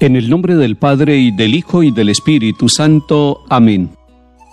En 0.00 0.14
el 0.14 0.30
nombre 0.30 0.54
del 0.54 0.76
Padre 0.76 1.18
y 1.18 1.32
del 1.32 1.56
Hijo 1.56 1.82
y 1.82 1.90
del 1.90 2.08
Espíritu 2.08 2.68
Santo. 2.68 3.42
Amén. 3.48 3.90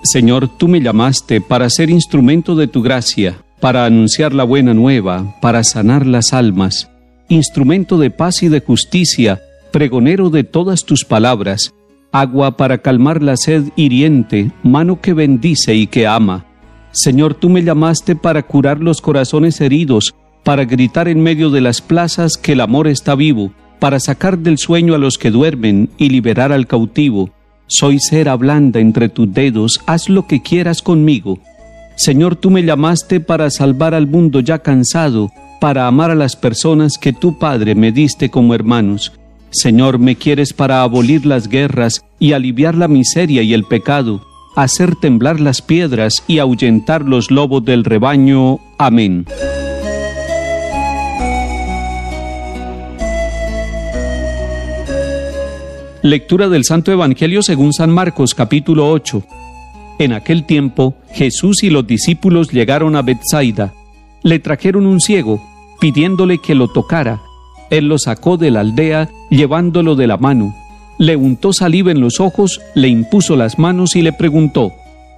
Señor, 0.02 0.48
tú 0.48 0.68
me 0.68 0.82
llamaste 0.82 1.39
para 1.39 1.70
ser 1.70 1.91
instrumento 1.91 2.55
de 2.55 2.68
tu 2.68 2.82
gracia, 2.82 3.38
para 3.60 3.86
anunciar 3.86 4.34
la 4.34 4.43
buena 4.43 4.73
nueva, 4.73 5.36
para 5.42 5.64
sanar 5.64 6.07
las 6.07 6.34
almas, 6.34 6.89
instrumento 7.29 8.00
de 8.00 8.10
paz 8.10 8.42
y 8.42 8.50
de 8.50 8.60
justicia, 8.60 9.39
pregonero 9.71 10.32
de 10.32 10.43
todas 10.43 10.84
tus 10.84 11.05
palabras, 11.05 11.75
agua 12.12 12.57
para 12.57 12.80
calmar 12.80 13.21
la 13.21 13.38
sed 13.38 13.66
hiriente, 13.75 14.52
mano 14.64 15.00
que 15.00 15.14
bendice 15.14 15.75
y 15.75 15.86
que 15.86 16.07
ama. 16.07 16.46
Señor, 16.91 17.36
tú 17.36 17.52
me 17.52 17.61
llamaste 17.61 18.16
para 18.16 18.41
curar 18.41 18.80
los 18.80 19.00
corazones 19.00 19.61
heridos, 19.61 20.16
para 20.43 20.66
gritar 20.66 21.07
en 21.07 21.21
medio 21.21 21.52
de 21.52 21.61
las 21.61 21.82
plazas 21.82 22.36
que 22.36 22.54
el 22.54 22.61
amor 22.61 22.88
está 22.88 23.14
vivo, 23.14 23.52
para 23.86 24.00
sacar 24.00 24.39
del 24.39 24.57
sueño 24.57 24.96
a 24.96 24.98
los 24.98 25.20
que 25.20 25.30
duermen 25.30 25.92
y 26.00 26.10
liberar 26.10 26.52
al 26.52 26.66
cautivo. 26.66 27.30
Soy 27.68 28.00
cera 28.00 28.36
blanda 28.36 28.80
entre 28.80 29.10
tus 29.10 29.32
dedos, 29.32 29.80
haz 29.86 30.10
lo 30.10 30.25
que 30.25 30.42
quieras 30.42 30.82
conmigo. 30.82 31.38
Señor, 31.96 32.36
tú 32.36 32.50
me 32.50 32.64
llamaste 32.64 33.20
para 33.20 33.52
salvar 33.52 33.94
al 33.94 34.08
mundo 34.08 34.39
ya 34.39 34.58
cansado, 34.58 35.30
para 35.61 35.86
amar 35.86 36.09
a 36.09 36.16
las 36.16 36.36
personas 36.36 36.98
que 36.98 37.14
tu 37.14 37.38
Padre 37.38 37.75
me 37.75 37.92
diste 37.92 38.31
como 38.31 38.56
hermanos. 38.56 39.14
Señor, 39.52 40.00
me 40.00 40.16
quieres 40.16 40.52
para 40.52 40.81
abolir 40.81 41.23
las 41.28 41.47
guerras 41.47 42.03
y 42.17 42.33
aliviar 42.33 42.73
la 42.73 42.88
miseria 42.88 43.44
y 43.44 43.53
el 43.53 43.66
pecado, 43.66 44.25
hacer 44.56 44.95
temblar 44.95 45.39
las 45.39 45.61
piedras 45.61 46.23
y 46.25 46.39
ahuyentar 46.39 47.03
los 47.03 47.30
lobos 47.30 47.64
del 47.64 47.83
rebaño. 47.83 48.58
Amén. 48.80 49.27
Lectura 56.06 56.50
del 56.50 56.66
Santo 56.66 56.92
Evangelio 56.92 57.42
según 57.42 57.73
San 57.73 57.89
Marcos 57.89 58.36
capítulo 58.36 58.92
8. 58.92 59.23
En 59.98 60.14
aquel 60.14 60.45
tiempo 60.45 60.94
Jesús 61.11 61.64
y 61.64 61.72
los 61.72 61.88
discípulos 61.88 62.52
llegaron 62.52 62.95
a 62.95 63.02
Bethsaida. 63.02 63.73
Le 64.22 64.38
trajeron 64.38 64.86
un 64.86 65.02
ciego, 65.02 65.42
pidiéndole 65.80 66.38
que 66.38 66.53
lo 66.53 66.67
tocara. 66.67 67.22
Él 67.72 67.88
lo 67.88 67.98
sacó 67.98 68.38
de 68.38 68.52
la 68.52 68.59
aldea, 68.59 69.09
llevándolo 69.31 69.95
de 69.95 70.06
la 70.06 70.17
mano. 70.17 70.53
Le 71.00 71.16
untó 71.16 71.53
saliva 71.53 71.89
en 71.89 72.02
los 72.02 72.20
ojos, 72.20 72.61
le 72.76 72.88
impuso 72.88 73.36
las 73.36 73.58
manos 73.58 73.95
y 73.95 74.03
le 74.03 74.14
preguntó, 74.14 74.73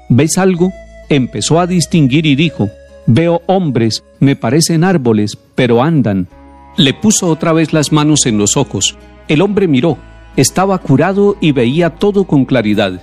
¿Ves 0.08 0.38
algo? 0.38 0.72
Empezó 1.10 1.60
a 1.60 1.68
distinguir 1.68 2.26
y 2.26 2.38
dijo, 2.38 2.70
Veo 3.08 3.42
hombres, 3.48 4.06
me 4.22 4.38
parecen 4.38 4.86
árboles, 4.86 5.38
pero 5.54 5.84
andan. 5.84 6.30
Le 6.78 6.94
puso 6.94 7.28
otra 7.28 7.52
vez 7.52 7.74
las 7.74 7.92
manos 7.92 8.26
en 8.26 8.38
los 8.38 8.56
ojos. 8.56 8.98
El 9.28 9.42
hombre 9.42 9.68
miró 9.68 9.98
estaba 10.38 10.78
curado 10.78 11.36
y 11.42 11.52
veía 11.52 11.90
todo 11.90 12.24
con 12.24 12.46
claridad. 12.46 13.02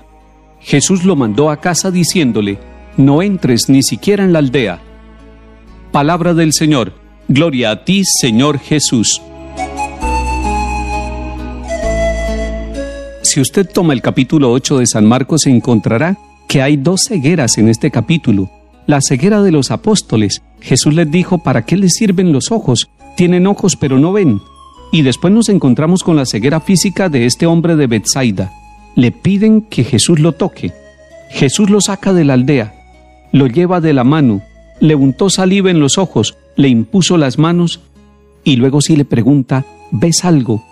Jesús 0.60 1.04
lo 1.04 1.16
mandó 1.16 1.50
a 1.50 1.60
casa 1.60 1.90
diciéndole, 1.90 2.58
no 2.96 3.20
entres 3.20 3.68
ni 3.68 3.82
siquiera 3.82 4.24
en 4.24 4.32
la 4.32 4.38
aldea. 4.38 4.80
Palabra 5.92 6.32
del 6.32 6.52
Señor, 6.52 6.94
gloria 7.28 7.72
a 7.72 7.84
ti, 7.84 8.04
Señor 8.04 8.58
Jesús. 8.58 9.20
Si 13.22 13.40
usted 13.40 13.68
toma 13.68 13.92
el 13.92 14.00
capítulo 14.00 14.52
8 14.52 14.78
de 14.78 14.86
San 14.86 15.04
Marcos, 15.04 15.46
encontrará 15.46 16.16
que 16.48 16.62
hay 16.62 16.76
dos 16.76 17.02
cegueras 17.08 17.58
en 17.58 17.68
este 17.68 17.90
capítulo. 17.90 18.48
La 18.86 19.00
ceguera 19.00 19.42
de 19.42 19.50
los 19.50 19.72
apóstoles. 19.72 20.42
Jesús 20.60 20.94
les 20.94 21.10
dijo, 21.10 21.38
¿para 21.38 21.64
qué 21.64 21.76
les 21.76 21.94
sirven 21.94 22.32
los 22.32 22.52
ojos? 22.52 22.90
Tienen 23.16 23.48
ojos 23.48 23.76
pero 23.76 23.98
no 23.98 24.12
ven. 24.12 24.40
Y 24.94 25.02
después 25.02 25.34
nos 25.34 25.48
encontramos 25.48 26.04
con 26.04 26.14
la 26.14 26.24
ceguera 26.24 26.60
física 26.60 27.08
de 27.08 27.26
este 27.26 27.46
hombre 27.46 27.74
de 27.74 27.88
Bethsaida. 27.88 28.52
Le 28.94 29.10
piden 29.10 29.62
que 29.62 29.82
Jesús 29.82 30.20
lo 30.20 30.30
toque. 30.30 30.72
Jesús 31.30 31.68
lo 31.68 31.80
saca 31.80 32.12
de 32.12 32.24
la 32.24 32.34
aldea, 32.34 32.76
lo 33.32 33.48
lleva 33.48 33.80
de 33.80 33.92
la 33.92 34.04
mano, 34.04 34.40
le 34.78 34.94
untó 34.94 35.30
saliva 35.30 35.68
en 35.68 35.80
los 35.80 35.98
ojos, 35.98 36.36
le 36.54 36.68
impuso 36.68 37.16
las 37.16 37.40
manos 37.40 37.80
y 38.44 38.54
luego 38.54 38.80
sí 38.80 38.94
le 38.94 39.04
pregunta, 39.04 39.64
¿ves 39.90 40.24
algo? 40.24 40.62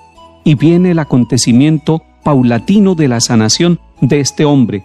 Y 0.44 0.54
viene 0.54 0.93
el 0.93 1.00
acontecimiento 1.00 2.04
paulatino 2.22 2.94
de 2.94 3.09
la 3.09 3.21
sanación 3.21 3.81
de 4.00 4.21
este 4.21 4.44
hombre. 4.44 4.84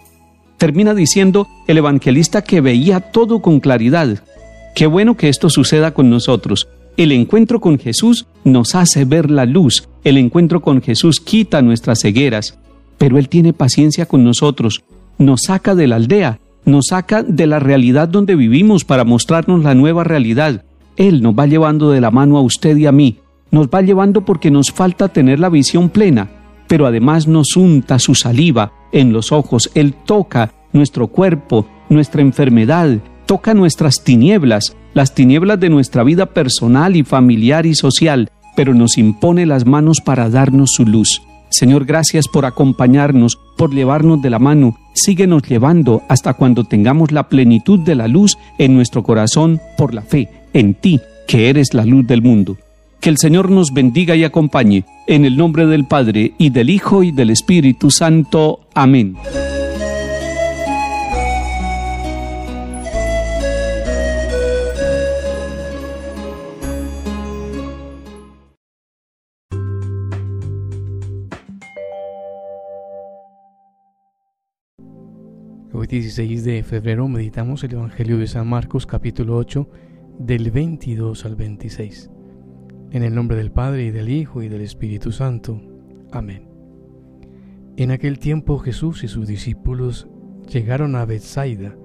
Termina 0.56 0.94
diciendo 0.94 1.46
el 1.68 1.78
evangelista 1.78 2.42
que 2.42 2.60
veía 2.60 2.98
todo 2.98 3.40
con 3.40 3.60
claridad. 3.60 4.18
Qué 4.74 4.88
bueno 4.88 5.16
que 5.16 5.28
esto 5.28 5.48
suceda 5.48 5.92
con 5.92 6.10
nosotros, 6.10 6.66
el 6.98 7.12
encuentro 7.12 7.60
con 7.60 7.78
Jesús 7.78 8.26
nos 8.42 8.74
hace 8.74 9.04
ver 9.04 9.30
la 9.30 9.46
luz, 9.46 9.88
el 10.02 10.18
encuentro 10.18 10.60
con 10.60 10.82
Jesús 10.82 11.20
quita 11.20 11.62
nuestras 11.62 12.00
cegueras, 12.00 12.58
pero 12.98 13.18
Él 13.18 13.28
tiene 13.28 13.52
paciencia 13.52 14.06
con 14.06 14.24
nosotros, 14.24 14.82
nos 15.16 15.42
saca 15.42 15.76
de 15.76 15.86
la 15.86 15.94
aldea, 15.94 16.40
nos 16.64 16.86
saca 16.86 17.22
de 17.22 17.46
la 17.46 17.60
realidad 17.60 18.08
donde 18.08 18.34
vivimos 18.34 18.84
para 18.84 19.04
mostrarnos 19.04 19.62
la 19.62 19.74
nueva 19.74 20.02
realidad. 20.02 20.64
Él 20.96 21.22
nos 21.22 21.38
va 21.38 21.46
llevando 21.46 21.92
de 21.92 22.00
la 22.00 22.10
mano 22.10 22.36
a 22.36 22.42
usted 22.42 22.76
y 22.76 22.86
a 22.86 22.92
mí, 22.92 23.18
nos 23.52 23.68
va 23.68 23.80
llevando 23.80 24.24
porque 24.24 24.50
nos 24.50 24.72
falta 24.72 25.06
tener 25.06 25.38
la 25.38 25.50
visión 25.50 25.90
plena, 25.90 26.28
pero 26.66 26.84
además 26.84 27.28
nos 27.28 27.56
unta 27.56 28.00
su 28.00 28.16
saliva 28.16 28.72
en 28.90 29.12
los 29.12 29.30
ojos, 29.30 29.70
Él 29.74 29.94
toca 30.04 30.52
nuestro 30.72 31.06
cuerpo, 31.06 31.64
nuestra 31.90 32.22
enfermedad, 32.22 32.98
toca 33.24 33.54
nuestras 33.54 34.02
tinieblas, 34.02 34.76
las 34.98 35.14
tinieblas 35.14 35.60
de 35.60 35.70
nuestra 35.70 36.02
vida 36.02 36.26
personal 36.26 36.96
y 36.96 37.04
familiar 37.04 37.66
y 37.66 37.76
social, 37.76 38.32
pero 38.56 38.74
nos 38.74 38.98
impone 38.98 39.46
las 39.46 39.64
manos 39.64 40.00
para 40.00 40.28
darnos 40.28 40.72
su 40.72 40.84
luz. 40.84 41.22
Señor, 41.50 41.84
gracias 41.84 42.26
por 42.26 42.44
acompañarnos, 42.44 43.38
por 43.56 43.72
llevarnos 43.72 44.20
de 44.22 44.30
la 44.30 44.40
mano. 44.40 44.76
Síguenos 44.94 45.44
llevando 45.44 46.02
hasta 46.08 46.34
cuando 46.34 46.64
tengamos 46.64 47.12
la 47.12 47.28
plenitud 47.28 47.78
de 47.78 47.94
la 47.94 48.08
luz 48.08 48.38
en 48.58 48.74
nuestro 48.74 49.04
corazón 49.04 49.60
por 49.76 49.94
la 49.94 50.02
fe 50.02 50.30
en 50.52 50.74
ti, 50.74 51.00
que 51.28 51.48
eres 51.48 51.74
la 51.74 51.84
luz 51.84 52.04
del 52.04 52.20
mundo. 52.20 52.56
Que 53.00 53.10
el 53.10 53.18
Señor 53.18 53.52
nos 53.52 53.72
bendiga 53.72 54.16
y 54.16 54.24
acompañe. 54.24 54.84
En 55.06 55.24
el 55.24 55.36
nombre 55.36 55.66
del 55.66 55.86
Padre, 55.86 56.32
y 56.38 56.50
del 56.50 56.70
Hijo, 56.70 57.04
y 57.04 57.12
del 57.12 57.30
Espíritu 57.30 57.92
Santo. 57.92 58.62
Amén. 58.74 59.14
Hoy 75.70 75.86
16 75.86 76.44
de 76.44 76.62
febrero 76.62 77.08
meditamos 77.08 77.62
el 77.62 77.74
Evangelio 77.74 78.16
de 78.16 78.26
San 78.26 78.48
Marcos 78.48 78.86
capítulo 78.86 79.36
8 79.36 79.68
del 80.18 80.50
22 80.50 81.26
al 81.26 81.36
26. 81.36 82.10
En 82.90 83.02
el 83.02 83.14
nombre 83.14 83.36
del 83.36 83.52
Padre 83.52 83.84
y 83.84 83.90
del 83.90 84.08
Hijo 84.08 84.42
y 84.42 84.48
del 84.48 84.62
Espíritu 84.62 85.12
Santo. 85.12 85.60
Amén. 86.10 86.48
En 87.76 87.90
aquel 87.90 88.18
tiempo 88.18 88.58
Jesús 88.58 89.04
y 89.04 89.08
sus 89.08 89.28
discípulos 89.28 90.08
llegaron 90.50 90.96
a 90.96 91.04
Bethsaida 91.04 91.76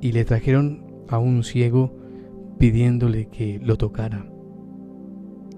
y 0.00 0.12
le 0.12 0.24
trajeron 0.24 0.86
a 1.06 1.18
un 1.18 1.44
ciego 1.44 1.94
pidiéndole 2.58 3.28
que 3.28 3.60
lo 3.62 3.76
tocara. 3.76 4.26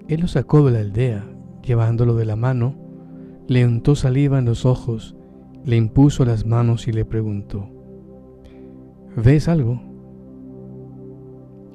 Él 0.09 0.19
lo 0.19 0.27
sacó 0.27 0.65
de 0.65 0.73
la 0.73 0.79
aldea, 0.79 1.25
llevándolo 1.65 2.15
de 2.15 2.25
la 2.25 2.35
mano, 2.35 2.75
le 3.47 3.65
untó 3.65 3.95
saliva 3.95 4.39
en 4.39 4.45
los 4.45 4.65
ojos, 4.65 5.15
le 5.65 5.77
impuso 5.77 6.25
las 6.25 6.45
manos 6.45 6.87
y 6.87 6.91
le 6.91 7.05
preguntó, 7.05 7.69
¿ves 9.15 9.47
algo? 9.47 9.81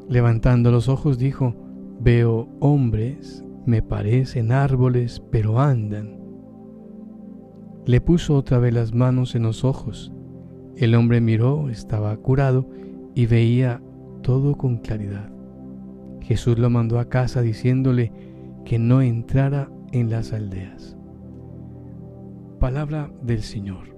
Levantando 0.08 0.70
los 0.70 0.88
ojos 0.88 1.18
dijo, 1.18 1.54
veo 2.00 2.48
hombres, 2.60 3.44
me 3.64 3.82
parecen 3.82 4.52
árboles, 4.52 5.22
pero 5.30 5.60
andan. 5.60 6.18
Le 7.84 8.00
puso 8.00 8.36
otra 8.36 8.58
vez 8.58 8.74
las 8.74 8.94
manos 8.94 9.34
en 9.34 9.42
los 9.42 9.64
ojos. 9.64 10.12
El 10.76 10.94
hombre 10.94 11.20
miró, 11.20 11.68
estaba 11.68 12.16
curado 12.16 12.68
y 13.14 13.26
veía 13.26 13.80
todo 14.22 14.56
con 14.56 14.78
claridad. 14.78 15.30
Jesús 16.20 16.58
lo 16.58 16.70
mandó 16.70 16.98
a 16.98 17.08
casa 17.08 17.42
diciéndole 17.42 18.12
que 18.64 18.78
no 18.78 19.00
entrara 19.02 19.70
en 19.92 20.10
las 20.10 20.32
aldeas. 20.32 20.96
Palabra 22.60 23.12
del 23.22 23.42
Señor. 23.42 23.94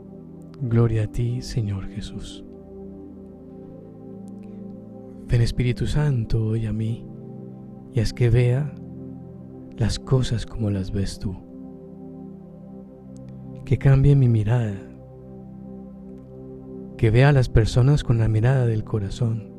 Gloria 0.60 1.04
a 1.04 1.06
ti, 1.06 1.42
Señor 1.42 1.86
Jesús. 1.86 2.44
Ven 5.28 5.42
Espíritu 5.42 5.86
Santo 5.86 6.44
hoy 6.44 6.66
a 6.66 6.72
mí 6.72 7.06
y 7.92 8.00
haz 8.00 8.12
que 8.12 8.30
vea 8.30 8.74
las 9.76 10.00
cosas 10.00 10.44
como 10.44 10.70
las 10.70 10.90
ves 10.90 11.20
tú. 11.20 11.36
Que 13.64 13.78
cambie 13.78 14.16
mi 14.16 14.28
mirada. 14.28 14.74
Que 16.96 17.12
vea 17.12 17.28
a 17.28 17.32
las 17.32 17.48
personas 17.48 18.02
con 18.02 18.18
la 18.18 18.26
mirada 18.26 18.66
del 18.66 18.82
corazón. 18.82 19.52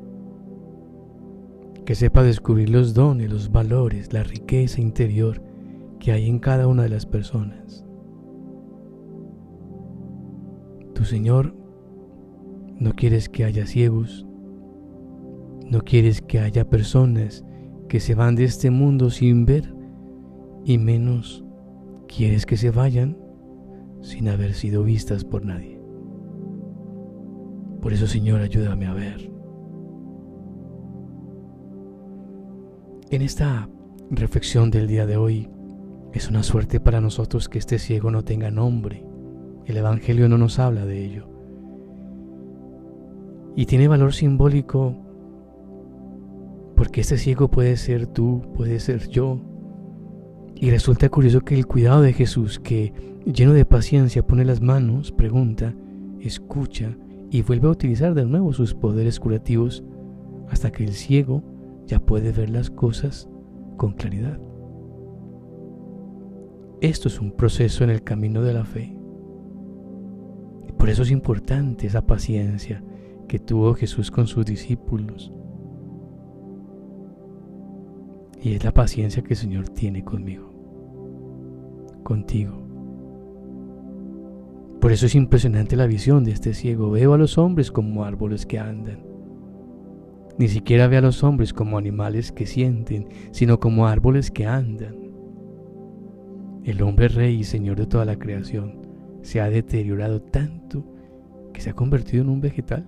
Que 1.85 1.95
sepa 1.95 2.21
descubrir 2.21 2.69
los 2.69 2.93
dones, 2.93 3.31
los 3.31 3.49
valores, 3.49 4.11
la 4.11 4.23
riqueza 4.23 4.81
interior 4.81 5.41
que 5.99 6.11
hay 6.11 6.27
en 6.27 6.39
cada 6.39 6.67
una 6.67 6.83
de 6.83 6.89
las 6.89 7.05
personas 7.05 7.85
Señor 11.05 11.55
no 12.77 12.93
quieres 12.93 13.29
que 13.29 13.43
haya 13.43 13.65
ciegos, 13.65 14.25
no 15.69 15.81
quieres 15.81 16.21
que 16.21 16.39
haya 16.39 16.69
personas 16.69 17.45
que 17.87 17.99
se 17.99 18.15
van 18.15 18.35
de 18.35 18.45
este 18.45 18.71
mundo 18.71 19.09
sin 19.09 19.45
ver 19.45 19.73
y 20.65 20.77
menos 20.77 21.43
quieres 22.07 22.45
que 22.45 22.57
se 22.57 22.71
vayan 22.71 23.17
sin 24.01 24.29
haber 24.29 24.53
sido 24.53 24.83
vistas 24.83 25.23
por 25.23 25.45
nadie. 25.45 25.79
Por 27.81 27.93
eso, 27.93 28.07
Señor, 28.07 28.41
ayúdame 28.41 28.85
a 28.85 28.93
ver. 28.93 29.31
En 33.09 33.21
esta 33.21 33.69
reflexión 34.11 34.69
del 34.69 34.87
día 34.87 35.05
de 35.05 35.17
hoy, 35.17 35.49
es 36.13 36.29
una 36.29 36.43
suerte 36.43 36.79
para 36.79 37.01
nosotros 37.01 37.49
que 37.49 37.59
este 37.59 37.79
ciego 37.79 38.11
no 38.11 38.23
tenga 38.23 38.51
nombre. 38.51 39.05
El 39.69 39.77
Evangelio 39.77 40.27
no 40.27 40.39
nos 40.39 40.57
habla 40.57 40.83
de 40.83 41.06
ello. 41.06 41.27
Y 43.56 43.68
tiene 43.68 43.88
valor 43.88 44.16
simbólico 44.16 44.95
porque 46.75 47.01
este 47.01 47.19
ciego 47.19 47.51
puede 47.51 47.77
ser 47.77 48.07
tú, 48.07 48.42
puede 48.56 48.80
ser 48.80 49.07
yo. 49.10 49.39
Y 50.56 50.71
resulta 50.71 51.10
curioso 51.10 51.42
que 51.42 51.54
el 51.54 51.68
cuidado 51.68 52.01
de 52.01 52.13
Jesús, 52.13 52.57
que 52.57 52.94
lleno 53.31 53.54
de 53.54 53.63
paciencia 53.63 54.25
pone 54.25 54.44
las 54.44 54.60
manos, 54.60 55.12
pregunta, 55.12 55.75
escucha 56.19 56.98
y 57.30 57.44
vuelve 57.44 57.68
a 57.68 57.71
utilizar 57.71 58.16
de 58.16 58.25
nuevo 58.25 58.51
sus 58.54 58.74
poderes 58.74 59.19
curativos 59.19 59.83
hasta 60.50 60.71
que 60.71 60.83
el 60.83 60.94
ciego 60.94 61.44
ya 61.86 62.00
puede 62.00 62.31
ver 62.31 62.50
las 62.50 62.71
cosas 62.71 63.30
con 63.77 63.94
claridad. 63.94 64.39
Esto 66.81 67.07
es 67.07 67.21
un 67.21 67.33
proceso 67.33 67.83
en 67.83 67.92
el 67.92 68.01
camino 68.01 68.42
de 68.42 68.54
la 68.54 68.66
fe. 68.66 68.98
Por 70.79 70.89
eso 70.89 71.03
es 71.03 71.11
importante 71.11 71.85
esa 71.85 72.07
paciencia 72.07 72.81
que 73.27 73.37
tuvo 73.37 73.73
Jesús 73.73 74.09
con 74.09 74.27
sus 74.27 74.45
discípulos. 74.45 75.33
Y 78.41 78.53
es 78.53 78.63
la 78.63 78.73
paciencia 78.73 79.21
que 79.21 79.33
el 79.33 79.37
Señor 79.37 79.67
tiene 79.67 80.05
conmigo, 80.05 80.53
contigo. 82.01 82.63
Por 84.79 84.93
eso 84.93 85.05
es 85.05 85.15
impresionante 85.15 85.75
la 85.75 85.85
visión 85.85 86.23
de 86.23 86.31
este 86.31 86.53
ciego. 86.53 86.89
Veo 86.91 87.13
a 87.13 87.17
los 87.17 87.37
hombres 87.37 87.71
como 87.71 88.05
árboles 88.05 88.45
que 88.45 88.57
andan. 88.57 89.03
Ni 90.37 90.47
siquiera 90.47 90.87
ve 90.87 90.95
a 90.95 91.01
los 91.01 91.25
hombres 91.25 91.51
como 91.51 91.77
animales 91.77 92.31
que 92.31 92.45
sienten, 92.45 93.09
sino 93.31 93.59
como 93.59 93.85
árboles 93.85 94.31
que 94.31 94.45
andan. 94.45 94.95
El 96.63 96.81
hombre 96.81 97.09
rey 97.09 97.35
y 97.35 97.43
señor 97.43 97.77
de 97.77 97.85
toda 97.85 98.05
la 98.05 98.17
creación 98.17 98.78
se 99.21 99.42
ha 99.42 99.50
deteriorado 99.50 100.21
tanto 100.21 100.83
que 101.54 101.62
se 101.62 101.69
ha 101.69 101.74
convertido 101.74 102.24
en 102.24 102.30
un 102.30 102.42
vegetal. 102.42 102.86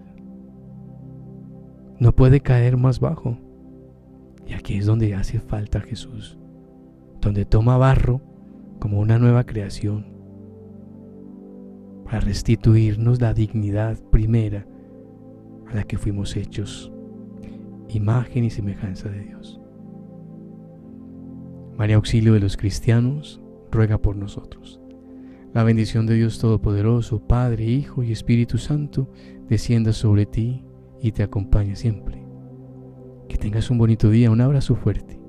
No 2.00 2.16
puede 2.16 2.42
caer 2.42 2.78
más 2.78 3.00
bajo. 3.00 3.38
Y 4.48 4.54
aquí 4.54 4.76
es 4.76 4.86
donde 4.86 5.16
hace 5.16 5.40
falta 5.40 5.82
Jesús, 5.82 6.38
donde 7.22 7.46
toma 7.46 7.78
barro 7.78 8.22
como 8.80 9.00
una 9.00 9.20
nueva 9.20 9.46
creación 9.46 10.06
para 12.04 12.20
restituirnos 12.20 13.22
la 13.22 13.34
dignidad 13.34 13.98
primera 14.10 14.66
a 15.70 15.76
la 15.76 15.84
que 15.84 15.98
fuimos 15.98 16.36
hechos, 16.36 16.92
imagen 17.88 18.44
y 18.44 18.50
semejanza 18.50 19.08
de 19.08 19.22
Dios. 19.22 19.62
María 21.78 21.96
Auxilio 21.96 22.34
de 22.34 22.42
los 22.42 22.58
cristianos, 22.58 23.42
ruega 23.72 23.98
por 23.98 24.18
nosotros. 24.18 24.81
La 25.54 25.64
bendición 25.64 26.06
de 26.06 26.16
Dios 26.16 26.40
Todopoderoso, 26.40 27.28
Padre, 27.28 27.66
Hijo 27.66 28.04
y 28.04 28.12
Espíritu 28.12 28.58
Santo, 28.58 29.10
descienda 29.48 29.94
sobre 29.94 30.26
ti 30.26 30.64
y 31.02 31.12
te 31.12 31.24
acompañe 31.24 31.76
siempre. 31.76 32.24
Que 33.28 33.38
tengas 33.38 33.70
un 33.70 33.78
bonito 33.78 34.10
día, 34.10 34.32
un 34.32 34.42
abrazo 34.42 34.76
fuerte 34.76 35.21